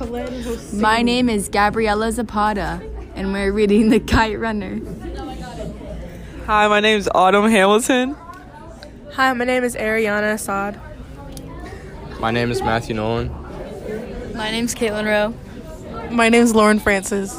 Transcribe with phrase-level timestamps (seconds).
[0.00, 2.80] My name is Gabriella Zapata,
[3.16, 4.80] and we're reading The Kite Runner.
[6.46, 8.14] Hi, my name is Autumn Hamilton.
[9.14, 10.80] Hi, my name is Ariyanna Assad.
[12.20, 13.28] My name is Matthew Nolan.
[14.34, 15.34] My name is Caitlin Rowe.
[16.14, 17.36] My name is Lauren Francis.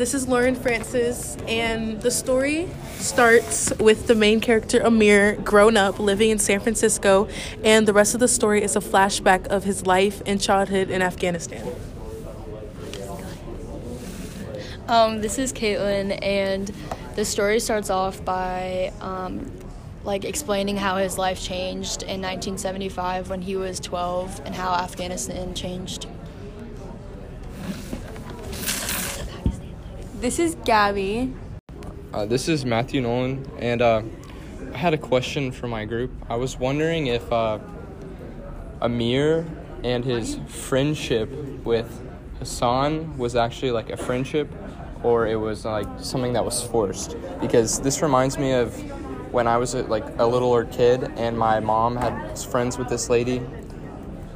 [0.00, 5.98] This is Lauren Francis, and the story starts with the main character Amir grown up
[5.98, 7.28] living in San Francisco,
[7.62, 11.02] and the rest of the story is a flashback of his life and childhood in
[11.02, 11.70] Afghanistan.
[14.88, 16.72] Um, this is Caitlin, and
[17.14, 19.52] the story starts off by um,
[20.04, 25.52] like explaining how his life changed in 1975 when he was 12 and how Afghanistan
[25.52, 26.06] changed.
[30.20, 31.32] This is Gabby.
[32.12, 34.02] Uh, this is Matthew Nolan, and uh,
[34.74, 36.12] I had a question for my group.
[36.28, 37.58] I was wondering if uh,
[38.82, 39.46] Amir
[39.82, 41.30] and his friendship
[41.64, 41.88] with
[42.38, 44.52] Hassan was actually like a friendship
[45.02, 47.16] or it was like something that was forced.
[47.40, 48.74] Because this reminds me of
[49.32, 53.40] when I was like a littler kid and my mom had friends with this lady,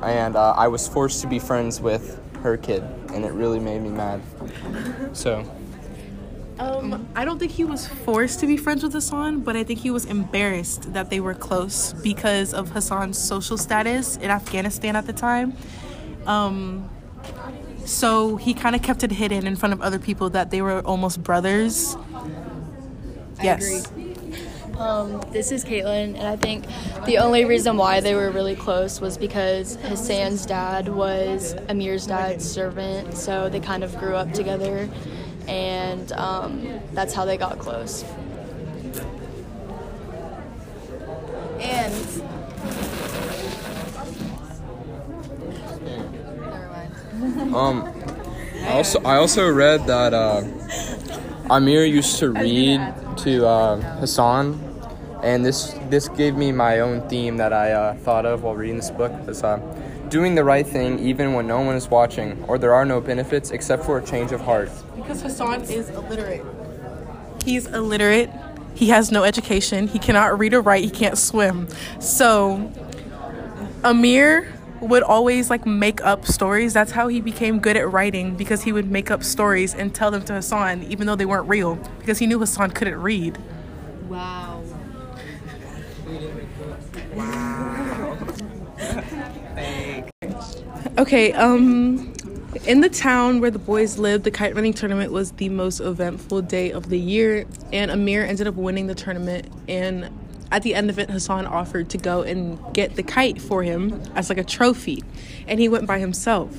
[0.00, 2.82] and uh, I was forced to be friends with her kid,
[3.12, 4.22] and it really made me mad.
[5.12, 5.46] So.
[6.58, 9.80] Um, I don't think he was forced to be friends with Hassan, but I think
[9.80, 15.06] he was embarrassed that they were close because of Hassan's social status in Afghanistan at
[15.06, 15.54] the time.
[16.26, 16.88] Um,
[17.84, 20.80] so he kind of kept it hidden in front of other people that they were
[20.80, 21.96] almost brothers.
[23.42, 23.90] Yes.
[24.78, 26.64] Um, this is Caitlin, and I think
[27.06, 32.48] the only reason why they were really close was because Hassan's dad was Amir's dad's
[32.48, 34.88] servant, so they kind of grew up together,
[35.48, 38.04] and um, that's how they got close.
[41.60, 41.94] And
[47.54, 47.84] Um,
[48.64, 50.42] I also I also read that uh,
[51.48, 52.80] Amir used to read
[53.18, 54.58] to uh, Hassan,
[55.22, 58.76] and this this gave me my own theme that I uh, thought of while reading
[58.76, 59.58] this book was uh,
[60.08, 63.52] doing the right thing even when no one is watching or there are no benefits
[63.52, 64.70] except for a change of heart.
[65.04, 66.44] Because Hassan is illiterate.
[67.44, 68.30] He's illiterate.
[68.74, 69.86] He has no education.
[69.86, 70.82] He cannot read or write.
[70.82, 71.68] He can't swim.
[72.00, 72.72] So,
[73.84, 74.50] Amir
[74.80, 76.72] would always like make up stories.
[76.72, 80.10] That's how he became good at writing because he would make up stories and tell
[80.10, 83.38] them to Hassan even though they weren't real because he knew Hassan couldn't read.
[84.08, 84.62] wow.
[90.96, 92.13] Okay, um
[92.66, 96.42] in the town where the boys lived, the kite running tournament was the most eventful
[96.42, 100.10] day of the year and Amir ended up winning the tournament and
[100.52, 104.00] at the end of it Hassan offered to go and get the kite for him
[104.14, 105.02] as like a trophy
[105.48, 106.52] and he went by himself.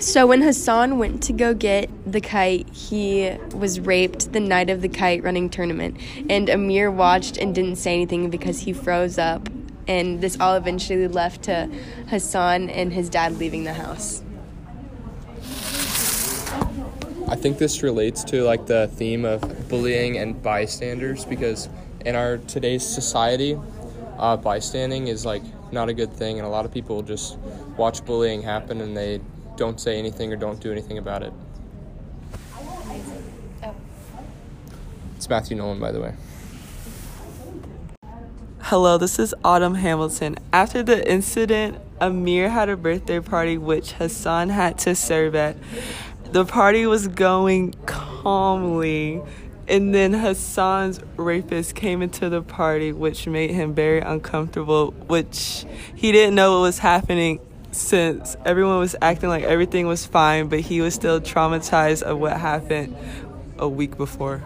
[0.00, 4.82] So when Hassan went to go get the kite, he was raped the night of
[4.82, 5.96] the kite running tournament.
[6.28, 9.48] And Amir watched and didn't say anything because he froze up.
[9.86, 11.70] And this all eventually left to
[12.08, 14.22] Hassan and his dad leaving the house.
[17.26, 21.68] I think this relates to like the theme of bullying and bystanders because
[22.04, 23.58] in our today's society,
[24.18, 25.42] uh, bystanding is like
[25.72, 27.38] not a good thing, and a lot of people just
[27.76, 29.20] watch bullying happen and they
[29.56, 31.32] don't say anything or don't do anything about it.
[35.16, 36.14] It's Matthew Nolan, by the way.
[38.68, 40.36] Hello, this is Autumn Hamilton.
[40.50, 45.58] After the incident, Amir had a birthday party which Hassan had to serve at.
[46.32, 49.20] The party was going calmly,
[49.68, 56.10] and then Hassan's rapist came into the party, which made him very uncomfortable, which he
[56.10, 60.80] didn't know what was happening since everyone was acting like everything was fine, but he
[60.80, 62.96] was still traumatized of what happened
[63.58, 64.42] a week before.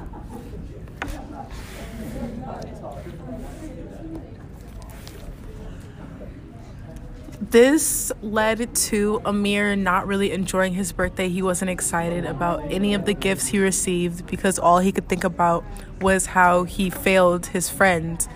[7.50, 11.30] This led to Amir not really enjoying his birthday.
[11.30, 15.24] He wasn't excited about any of the gifts he received because all he could think
[15.24, 15.64] about
[16.02, 18.26] was how he failed his friend.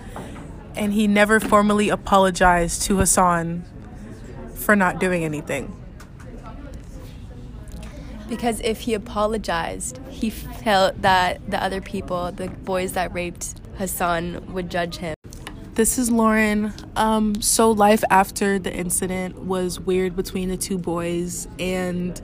[0.75, 3.63] And he never formally apologized to Hassan
[4.55, 5.79] for not doing anything.
[8.27, 14.53] Because if he apologized, he felt that the other people, the boys that raped Hassan,
[14.53, 15.13] would judge him.
[15.75, 16.71] This is Lauren.
[16.95, 22.21] Um, so life after the incident was weird between the two boys, and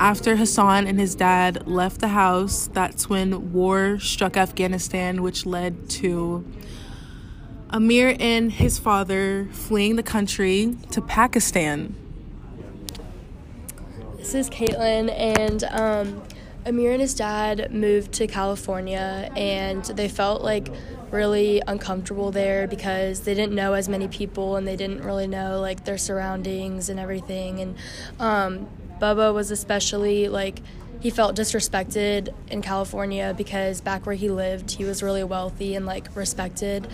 [0.00, 5.88] after Hassan and his dad left the house, that's when war struck Afghanistan, which led
[5.90, 6.44] to
[7.70, 11.94] Amir and his father fleeing the country to Pakistan.
[14.16, 16.22] This is Caitlin, and um,
[16.68, 20.68] Amir and his dad moved to California, and they felt like
[21.10, 25.60] really uncomfortable there because they didn't know as many people and they didn't really know
[25.60, 27.60] like their surroundings and everything.
[27.60, 27.76] And
[28.20, 28.68] um,
[29.00, 30.60] Bubba was especially like
[31.00, 35.86] he felt disrespected in California because back where he lived, he was really wealthy and
[35.86, 36.86] like respected.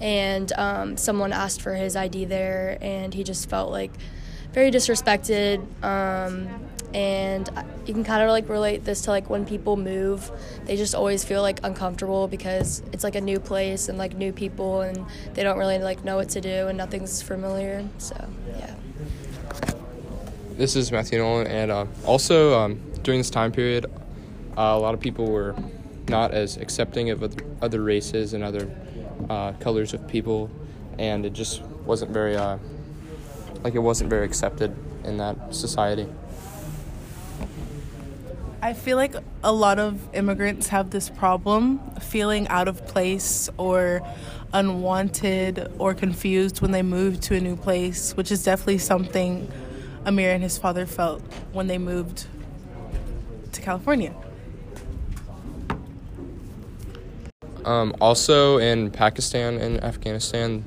[0.00, 3.90] And um, someone asked for his ID there, and he just felt like
[4.52, 5.60] very disrespected.
[5.84, 7.48] Um, and
[7.86, 10.30] you can kind of like relate this to like when people move,
[10.64, 14.32] they just always feel like uncomfortable because it's like a new place and like new
[14.32, 15.04] people, and
[15.34, 17.86] they don't really like know what to do, and nothing's familiar.
[17.98, 18.74] So yeah.
[20.56, 23.86] This is Matthew Nolan, and uh, also um, during this time period,
[24.56, 25.54] uh, a lot of people were
[26.08, 27.22] not as accepting of
[27.62, 28.70] other, races and other
[29.28, 30.50] uh, colors of people,
[30.98, 32.58] and it just wasn't very uh,
[33.62, 34.74] like it wasn't very accepted
[35.04, 36.08] in that society.
[38.68, 44.02] I feel like a lot of immigrants have this problem feeling out of place or
[44.52, 49.50] unwanted or confused when they move to a new place, which is definitely something
[50.04, 51.22] Amir and his father felt
[51.54, 52.26] when they moved
[53.52, 54.14] to California.
[57.64, 60.62] Um, also, in Pakistan and Afghanistan,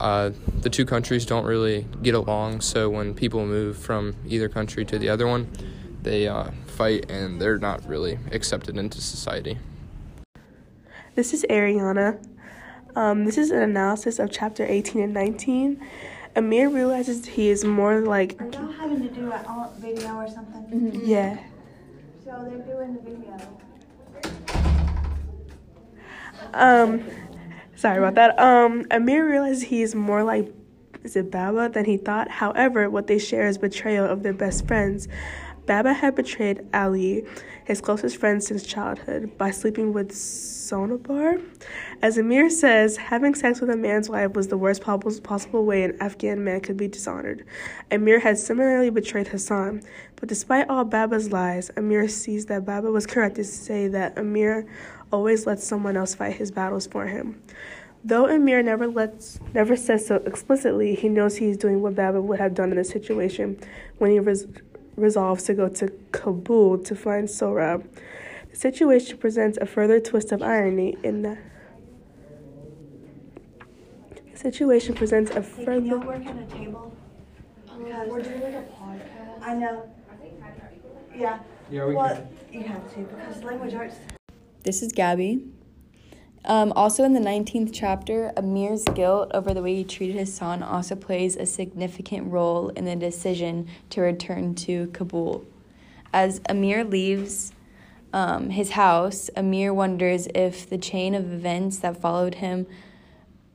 [0.00, 0.30] uh,
[0.62, 2.62] the two countries don't really get along.
[2.62, 5.46] So when people move from either country to the other one,
[6.02, 9.58] they uh, fight and they're not really accepted into society.
[11.16, 12.24] This is Ariyanna.
[12.94, 15.84] Um, this is an analysis of chapter 18 and 19.
[16.36, 18.40] Amir realizes he is more like.
[18.40, 21.00] Are y'all having to do a video or something?
[21.04, 21.38] Yeah.
[22.24, 23.58] So they're doing the video.
[26.54, 27.04] Um,
[27.74, 28.38] sorry about that.
[28.38, 30.54] Um, Amir realizes he is more like
[31.02, 32.28] is it Baba than he thought.
[32.28, 35.08] However, what they share is betrayal of their best friends.
[35.68, 37.26] Baba had betrayed Ali,
[37.66, 41.44] his closest friend since childhood, by sleeping with Sanaubar.
[42.00, 45.94] As Amir says, having sex with a man's wife was the worst possible way an
[46.00, 47.44] Afghan man could be dishonored.
[47.90, 49.82] Amir had similarly betrayed Hassan,
[50.16, 54.66] but despite all Baba's lies, Amir sees that Baba was correct to say that Amir
[55.12, 57.42] always lets someone else fight his battles for him.
[58.04, 62.22] Though Amir never lets never says so explicitly, he knows he is doing what Baba
[62.22, 63.58] would have done in this situation
[63.98, 64.46] when he res-
[64.98, 67.86] resolves to go to Kabul to find Sohrab.
[68.50, 71.38] The situation presents a further twist of irony in that
[74.32, 76.96] the situation presents a Hey, can y'all further work at a table?
[77.64, 79.42] Because We're doing like a podcast.
[79.42, 79.90] I know.
[81.14, 81.40] Yeah.
[81.70, 83.96] Yeah, we well, you have to because language arts.
[84.62, 85.44] This is Gabby.
[86.44, 90.94] Um, also, in the 19th chapter, Amir's guilt over the way he treated Hassan also
[90.94, 95.44] plays a significant role in the decision to return to Kabul.
[96.12, 97.52] As Amir leaves
[98.12, 102.66] um, his house, Amir wonders if the chain of events that followed him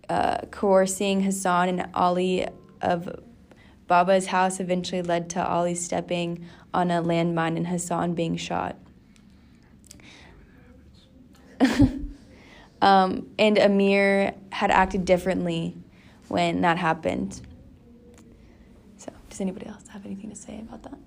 [0.09, 2.45] uh, coercing Hassan and Ali
[2.81, 3.23] of
[3.87, 8.77] Baba's house eventually led to Ali stepping on a landmine and Hassan being shot.
[12.83, 15.75] um, and Amir had acted differently
[16.27, 17.39] when that happened.
[18.97, 20.97] So, does anybody else have anything to say about that?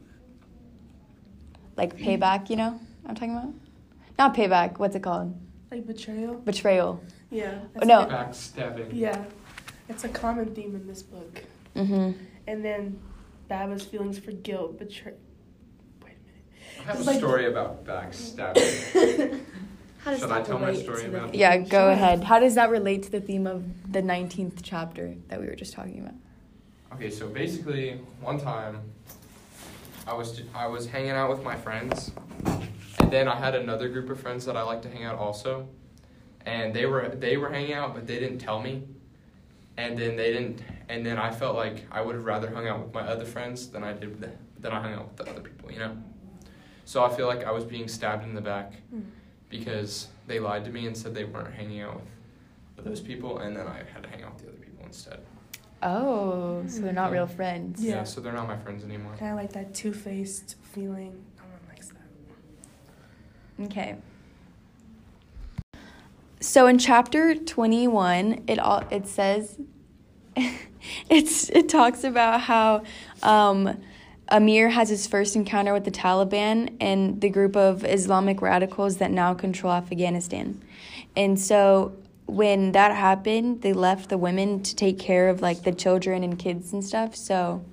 [1.76, 2.80] Like payback, you know?
[3.04, 3.52] I'm talking about?
[4.18, 5.38] Not payback, what's it called?
[5.70, 6.36] like betrayal.
[6.36, 7.02] Betrayal.
[7.30, 7.58] Yeah.
[7.84, 8.06] No.
[8.06, 8.90] Backstabbing.
[8.92, 9.22] Yeah,
[9.88, 11.42] it's a common theme in this book.
[11.74, 12.12] Mm-hmm.
[12.46, 12.98] And then
[13.48, 15.12] Baba's feelings for guilt, betray.
[16.02, 16.80] Wait a minute.
[16.80, 19.35] I have It's a like- story about backstabbing.
[20.06, 22.22] How does Should I that tell my relate story to the about- Yeah, go ahead.
[22.22, 25.72] How does that relate to the theme of the 19th chapter that we were just
[25.72, 26.14] talking about?
[26.92, 28.82] Okay, so basically, one time,
[30.06, 32.12] I was I was hanging out with my friends,
[32.44, 35.66] and then I had another group of friends that I like to hang out also,
[36.42, 38.84] and they were they were hanging out, but they didn't tell me,
[39.76, 42.80] and then they didn't, and then I felt like I would have rather hung out
[42.80, 45.28] with my other friends than I did with the, than I hung out with the
[45.28, 45.96] other people, you know.
[46.84, 49.00] So I feel like I was being stabbed in the back hmm.
[49.48, 52.02] Because they lied to me and said they weren't hanging out
[52.76, 55.20] with those people, and then I had to hang out with the other people instead.
[55.82, 57.82] Oh, so they're not real friends.
[57.82, 57.96] Yeah.
[57.96, 59.14] Yeah, so they're not my friends anymore.
[59.18, 61.24] Kind of like that two faced feeling.
[61.36, 63.64] No one likes that.
[63.66, 63.96] Okay.
[66.40, 69.58] So in chapter 21, it all it says
[71.10, 72.82] it's it talks about how
[73.22, 73.80] um,
[74.28, 79.10] Amir has his first encounter with the Taliban and the group of Islamic radicals that
[79.10, 80.62] now control Afghanistan.
[81.14, 85.72] And so when that happened, they left the women to take care of like the
[85.72, 87.14] children and kids and stuff.
[87.14, 87.64] So,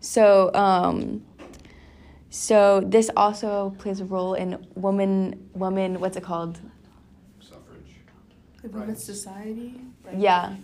[0.00, 1.22] so um,
[2.30, 6.58] so this also plays a role in woman woman what's it called?
[7.38, 7.96] Suffrage.
[8.62, 9.74] The women's society.
[10.06, 10.56] Like, Yeah.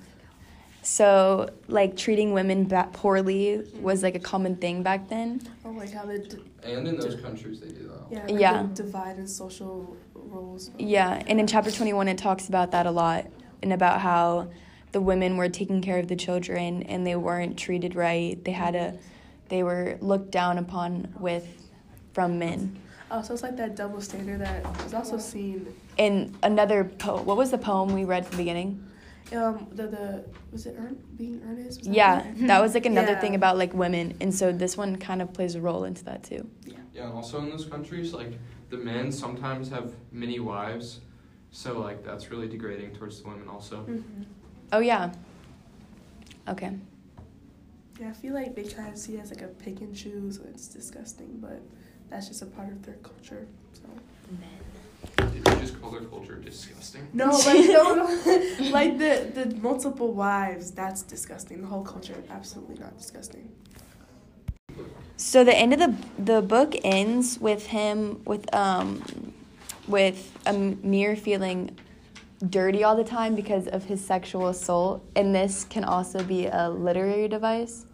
[0.89, 5.43] So like treating women ba- poorly was like a common thing back then.
[5.65, 6.19] Oh, like how they.
[6.19, 8.01] D- And in those countries, they do that.
[8.11, 8.23] yeah.
[8.27, 8.67] Like Yeah.
[8.73, 10.71] Divide in social roles.
[10.79, 13.27] Yeah, and in chapter 21 it talks about that a lot
[13.63, 14.49] and about how
[14.93, 18.43] the women were taking care of the children and they weren't treated right.
[18.43, 18.95] They had a
[19.51, 21.47] they were looked down upon with
[22.15, 22.79] from men.
[23.11, 25.67] Oh, so it's like that double standard that is also seen.
[25.99, 28.83] In another poem, what was the poem we read from the beginning?
[29.35, 31.81] Um, the the was it earn, being earnest?
[31.81, 32.47] Was that Yeah, it?
[32.47, 33.21] that was like another Yeah.
[33.21, 34.15] thing about like women.
[34.21, 36.49] And so this one kind of plays a role into that too.
[36.67, 38.39] Yeah, and also in those countries, like
[38.71, 41.01] the men sometimes have many wives,
[41.51, 43.85] so like that's really degrading towards the women also.
[43.89, 44.25] Mhm.
[44.73, 45.13] Oh yeah.
[46.49, 46.71] Okay.
[48.01, 50.39] Yeah, I feel like they try to see it as like a pick and choose.
[50.39, 51.61] and It's disgusting, but
[52.09, 53.47] that's just a part of their culture.
[53.75, 53.83] So
[55.17, 57.09] Did you just call their culture disgusting?
[57.13, 58.71] no, like no, no.
[58.71, 60.71] like the the multiple wives.
[60.71, 61.61] That's disgusting.
[61.63, 63.51] The whole culture, absolutely not disgusting.
[65.17, 69.03] So the end of the the book ends with him with um
[69.87, 71.77] with Amir feeling
[72.49, 76.71] dirty all the time because of his sexual assault, and this can also be a
[76.71, 77.85] literary device.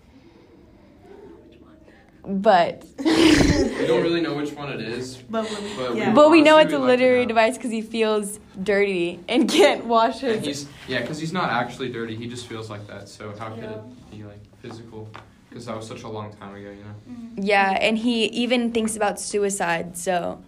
[2.27, 5.17] But We don't really know which one it is.
[5.29, 7.71] But when we, But we- but we know it's a we'd like literary device because
[7.71, 10.37] he feels dirty and can't wash his.
[10.39, 12.17] And he's yeah, because he's not actually dirty.
[12.17, 13.09] He just feels like that.
[13.09, 13.71] So how could Yeah.
[13.73, 15.09] it be like physical?
[15.51, 16.95] Because that was such a long time ago, you know.
[17.11, 17.43] Mm-hmm.
[17.43, 20.43] Yeah, and he even thinks about suicide, so.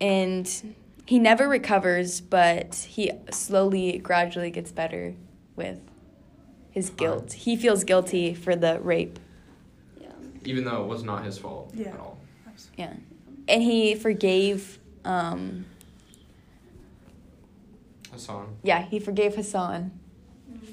[0.00, 0.74] And
[1.06, 5.14] he never recovers, but he slowly, gradually gets better
[5.56, 5.78] with
[6.70, 7.32] his guilt.
[7.32, 9.18] He feels guilty for the rape.
[10.42, 10.50] Yeah.
[10.52, 11.88] Even though it was not his fault Yeah.
[11.88, 12.18] at all.
[12.76, 12.92] Yeah.
[13.48, 15.64] And he forgave, um,
[18.12, 18.56] Hassan.
[18.62, 19.90] yeah, he forgave Hassan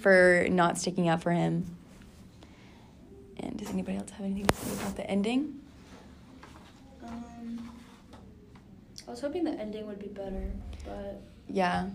[0.01, 1.65] for not sticking up for him.
[3.37, 5.59] And does anybody else have anything to say about the ending?
[7.05, 7.71] Um,
[9.07, 10.51] I was hoping the ending would be better,
[10.85, 11.89] but Yeah.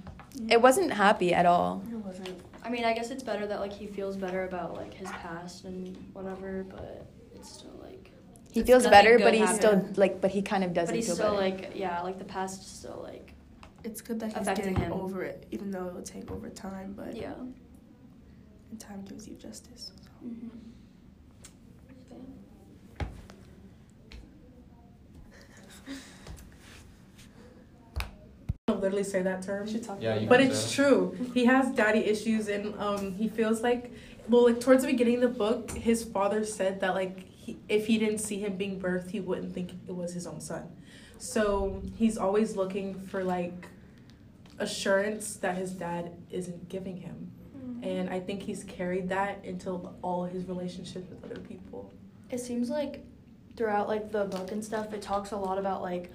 [0.50, 1.83] It wasn't happy at all.
[1.90, 2.40] it wasn't.
[2.64, 5.64] I mean, I guess it's better that like he feels better about like his past
[5.64, 7.07] and whatever, but
[7.44, 8.10] it's still like.
[8.52, 9.58] He feels better, but he's happened.
[9.86, 11.56] still like, but he kind of doesn't But he's feel still better.
[11.62, 13.34] like yeah, like the past is still like
[13.82, 14.92] It's good that he's Affecting getting him.
[14.92, 16.94] over it, even though it will take over time.
[16.96, 17.34] But yeah.
[18.70, 19.92] and time gives you justice.
[20.02, 20.26] So.
[20.26, 20.48] Mm-hmm.
[28.66, 29.68] don't literally say that term.
[29.68, 31.16] should talk Yeah, about you But can it's say true.
[31.34, 33.92] He has daddy issues, and um, he feels like,
[34.28, 37.86] well, like towards the beginning of the book, his father said that like he, if
[37.86, 40.66] he didn't see him being birthed, he wouldn't think it was his own son.
[41.18, 43.66] So he's always looking for like
[44.58, 47.84] assurance that his dad isn't giving him, mm-hmm.
[47.84, 51.92] and I think he's carried that into all his relationships with other people.
[52.30, 53.04] It seems like
[53.56, 56.10] throughout like the book and stuff, it talks a lot about like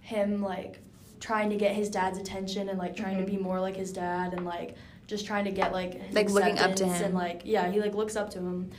[0.00, 0.78] him like
[1.18, 3.42] trying to get his dad's attention and like trying to be mm-hmm.
[3.42, 4.76] more like his dad and like
[5.08, 7.04] just trying to get like his Like, looking up to acceptance him.
[7.06, 8.70] and like yeah, he like looks up to him,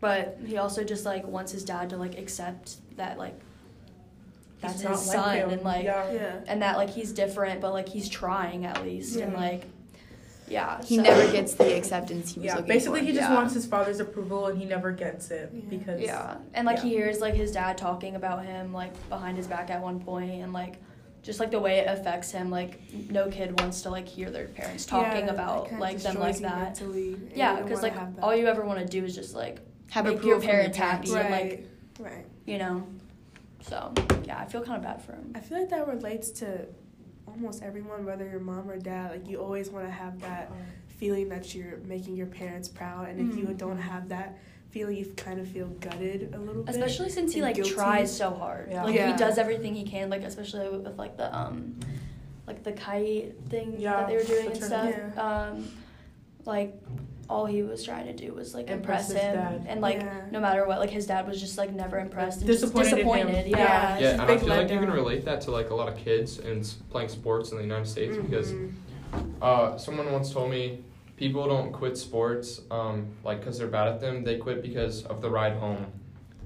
[0.00, 3.38] but he also just like wants his dad to like accept that like
[4.60, 5.50] that's his not son like him.
[5.50, 6.12] and like yeah.
[6.12, 6.36] Yeah.
[6.46, 9.64] and that like he's different, but like he's trying at least and like
[10.48, 10.80] yeah.
[10.84, 13.06] he so- never gets the acceptance he was Yeah, looking basically for.
[13.06, 13.34] he just Yeah.
[13.34, 15.60] wants his father's approval and he never gets it Yeah.
[15.68, 19.46] because Yeah, and like he hears like his dad talking about him like behind his
[19.46, 20.76] back at one point, and like
[21.22, 22.50] just like the way it affects him.
[22.50, 26.38] Like no kid wants to like hear their parents talking Yeah, about like them like
[26.38, 26.62] that.
[26.80, 29.58] mentally, Yeah, because like all you ever want to do is just like
[29.90, 31.10] Have make approval your from your parents parents.
[31.12, 31.50] happy right, and
[32.00, 32.26] like right.
[32.44, 32.86] you know.
[33.62, 33.92] So
[34.24, 35.32] yeah, I feel kind of bad for him.
[35.34, 36.66] I feel like that relates to
[37.26, 39.10] almost everyone, whether you're mom or dad.
[39.12, 40.50] Like you always want to have that
[40.98, 43.58] feeling that you're making your parents proud, and if you Mhm.
[43.58, 44.38] don't have that
[44.70, 46.74] feeling, you kind of feel gutted a little bit.
[46.74, 47.70] Especially since he like guilty.
[47.72, 48.68] tries so hard.
[48.70, 48.84] Yeah.
[48.84, 49.12] Like Yeah.
[49.12, 50.10] he does everything he can.
[50.10, 51.78] Like especially with, with like the um,
[52.46, 54.94] like the kite thing Yeah, that they were doing the and stuff.
[54.96, 55.22] yeah.
[55.22, 55.68] Um,
[56.44, 56.74] like
[57.28, 59.66] all he was trying to do was like Impress impress, him, dad.
[59.68, 60.20] and like Yeah.
[60.30, 62.96] no matter what, like his dad was just like never impressed and just Disappointed him.
[62.98, 63.46] disappointed.
[63.48, 63.58] Yeah.
[63.58, 63.98] Yeah.
[63.98, 65.96] Yeah, and I big feel like you can relate that to like a lot of
[65.96, 68.72] kids and playing sports in the United States because Mhm.
[69.42, 70.84] uh, someone once told me
[71.16, 74.22] people don't quit sports um, like because they're bad at them.
[74.24, 75.86] They quit because of the ride home.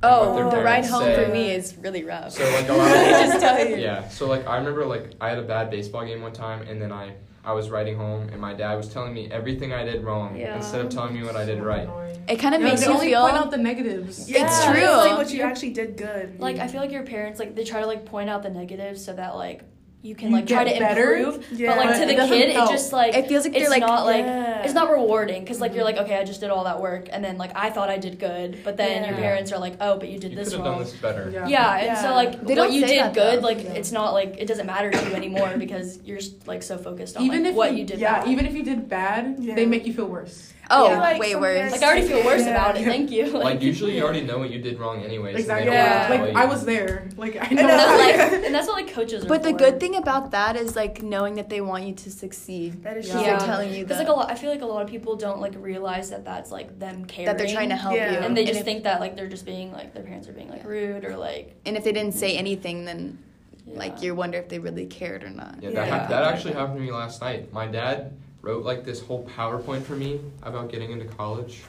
[0.02, 1.24] Oh, the ride home say.
[1.26, 2.32] for me is really rough.
[2.32, 3.76] So like a lot of Just tell you.
[3.76, 4.08] yeah.
[4.08, 6.90] So like I remember like I had a bad baseball game one time, and then
[6.90, 7.12] I
[7.44, 10.56] I was riding home, and my dad was telling me everything I did wrong Yeah.
[10.56, 11.88] instead of telling me what I did right.
[12.28, 13.22] It kind of No, makes they you only feel.
[13.22, 14.28] point out the negatives.
[14.28, 14.82] It's Yeah, true.
[15.10, 16.38] Like what you actually did good.
[16.38, 19.02] Like I feel like your parents like they try to like point out the negatives
[19.04, 19.62] so that like
[20.02, 21.14] you can You like try to better?
[21.16, 21.46] improve.
[21.52, 21.68] Yeah.
[21.74, 22.70] But like to the doesn't kid, help.
[22.70, 24.62] it just like It feels like it's like, not like yeah.
[24.62, 25.96] it's not rewarding because like you're Mm-hmm.
[25.98, 28.18] like okay I just did all that work and then like I thought I did
[28.18, 29.20] good but then your Yeah.
[29.20, 30.74] parents are like oh but you did You this could have wrong.
[30.76, 31.30] done this better.
[31.30, 31.46] Yeah.
[31.48, 33.46] Yeah, and so like They what you did good, though.
[33.46, 33.72] like Yeah.
[33.80, 37.22] it's not like it doesn't matter to you anymore because you're like so focused on
[37.24, 37.98] Even like, if what you, you did.
[38.00, 38.28] yeah, bad.
[38.28, 39.54] even if you did bad, Yeah.
[39.54, 40.52] they make you feel worse.
[40.70, 41.00] Oh, Yeah.
[41.00, 41.72] Like, way worse.
[41.72, 42.50] like I already feel worse Yeah.
[42.50, 42.84] about it.
[42.84, 43.26] Thank you.
[43.28, 45.34] Like usually you already know what you did wrong anyways.
[45.34, 45.72] and they Exactly.
[45.72, 46.06] Yeah.
[46.10, 47.08] Like tell I was there.
[47.16, 47.62] Like I I know.
[47.62, 47.68] know.
[47.68, 47.98] That's
[48.32, 49.28] like, and that's what like coaches are.
[49.28, 49.58] But the for.
[49.58, 52.82] good thing about that is like knowing that they want you to succeed.
[52.84, 53.12] that is Yeah.
[53.14, 53.22] true.
[53.24, 55.16] They're telling you Because that, like a lot, I feel like a lot of people
[55.16, 57.26] don't like realize that that's like them caring.
[57.26, 58.12] that they're trying to help Yeah.
[58.12, 58.18] you.
[58.18, 60.48] and they just if, think that like they're just being like their parents are being
[60.48, 63.18] like rude or like and if they didn't say anything, then
[63.66, 63.78] yeah.
[63.78, 65.56] like you wonder if they really cared or not.
[65.60, 65.98] Yeah, that, Yeah.
[65.98, 67.52] hap- that actually happened to me last night.
[67.52, 68.12] My dad
[68.42, 71.62] wrote like this whole PowerPoint for me about getting into college.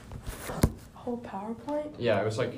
[0.94, 1.94] Whole PowerPoint.
[1.98, 2.54] Yeah, it was like,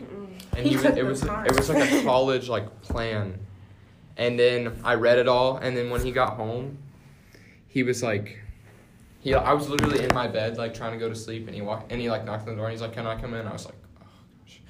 [0.56, 1.46] and He it was time.
[1.46, 3.38] it was like a college like plan,
[4.16, 6.78] and then I read it all, and then when he got home,
[7.68, 8.38] he was like,
[9.20, 11.62] he I was literally in my bed like trying to go to sleep, and he
[11.62, 13.46] walked and he like knocked on the door, and he's like, "Can I come in?"
[13.46, 14.06] I was like, "Oh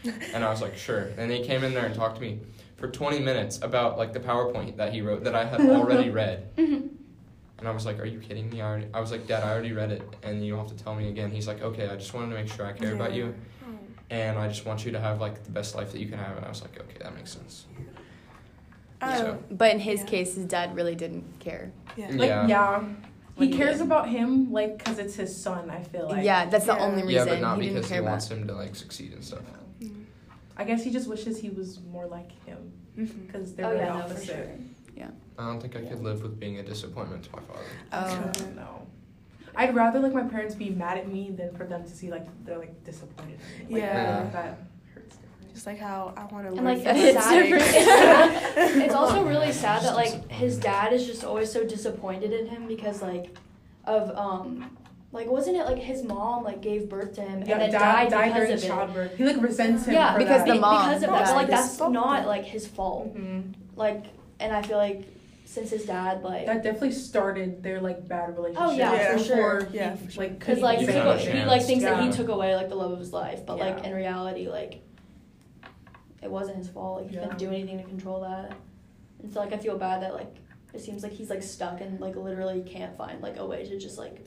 [0.05, 2.39] gosh," and I was like, "Sure," and he came in there and talked to me
[2.77, 6.55] for twenty minutes about like the PowerPoint that he wrote that I had already read.
[6.57, 6.87] Mm-hmm.
[7.59, 9.53] And I was like, "Are you kidding me?" I, already, I was like, "Dad, I
[9.53, 11.97] already read it, and you don't have to tell me again." He's like, "Okay, I
[11.97, 13.27] just wanted to make sure I care about Yeah.
[13.27, 13.35] you,
[14.11, 16.37] and I just want you to have like the best life that you can have."
[16.37, 17.67] And I was like, "Okay, that makes sense."
[19.01, 20.07] Um, So- But in his Yeah.
[20.07, 21.71] case, his dad really didn't care.
[21.97, 22.09] yeah.
[22.11, 22.47] Like Yeah.
[22.49, 22.85] yeah.
[23.37, 23.87] He he cares did.
[23.87, 25.69] about him like because it's his son.
[25.71, 26.25] I feel like.
[26.25, 26.85] yeah, that's the Yeah.
[26.85, 28.39] only Yeah, reason but not he because he wants about.
[28.39, 29.41] him to like succeed and stuff.
[30.57, 33.93] I guess he just wishes he was more like him because they're oh really yeah,
[33.95, 34.61] no, for opposite.
[34.97, 35.09] Sure.
[35.39, 37.65] I don't think I could live with being a disappointment to my father.
[37.93, 38.55] Oh.
[38.57, 38.87] No.
[39.57, 42.27] I'd rather like my parents be mad at me than for them to see like
[42.45, 43.39] they're like disappointed.
[43.61, 43.75] in me.
[43.75, 44.29] Like, Yeah.
[44.33, 44.59] That
[44.95, 45.53] hurts different.
[45.55, 46.65] Just like how I want to And learn.
[46.65, 47.43] like it's It's sad.
[47.43, 47.65] different.
[47.67, 52.47] It's, it's also really sad that like his dad is just always so disappointed in
[52.47, 53.37] him because like
[53.85, 54.77] of um
[55.13, 58.11] like wasn't it like his mom like gave birth to him Yeah, and then died,
[58.11, 58.67] died, died because during of it.
[58.67, 59.17] childbirth.
[59.17, 59.95] He like resents him.
[59.95, 60.53] Yeah, for because that.
[60.55, 61.27] the mom because of that.
[61.27, 63.17] But like that's not like his fault.
[63.17, 63.55] Mhm.
[63.77, 64.07] Like,
[64.41, 65.07] and I feel like
[65.47, 68.67] since his dad like That definitely started their like bad relationship.
[68.67, 69.17] Oh, yeah, Yeah.
[69.17, 69.57] for sure.
[69.61, 72.29] Before Yeah, for like Because like he, took, a he like thinks that he took
[72.29, 74.81] away like the love of his life, but like in reality, like
[76.23, 77.03] it wasn't his fault.
[77.03, 77.23] Like he Yeah.
[77.23, 78.53] couldn't do anything to control that.
[79.23, 80.35] And so like I feel bad that like
[80.73, 83.79] it seems like he's like stuck and like literally can't find like a way to
[83.79, 84.25] just like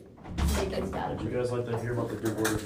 [0.57, 1.17] make his dad.
[1.19, 2.61] Would you guys like to hear about the Greek word